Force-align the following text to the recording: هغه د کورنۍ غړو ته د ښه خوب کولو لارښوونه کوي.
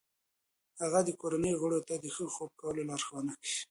هغه 0.81 0.99
د 1.07 1.09
کورنۍ 1.21 1.53
غړو 1.61 1.79
ته 1.87 1.95
د 2.03 2.05
ښه 2.15 2.25
خوب 2.35 2.49
کولو 2.61 2.87
لارښوونه 2.89 3.33
کوي. 3.39 3.49